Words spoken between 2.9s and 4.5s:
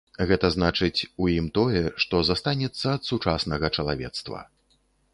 ад сучаснага чалавецтва.